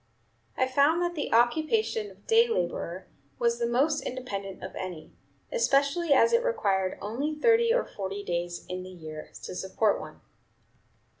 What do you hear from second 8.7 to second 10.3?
the year to support one."